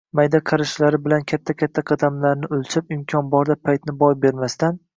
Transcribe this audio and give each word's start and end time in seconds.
Mayda 0.17 0.39
qarichlari 0.51 0.99
bilan 1.03 1.25
katta-katta 1.31 1.83
qadamlarni 1.91 2.51
o‘lchab, 2.59 2.91
imkon 2.99 3.31
borida 3.37 3.61
paytni 3.69 3.99
boy 4.05 4.21
bermasdan 4.29 4.85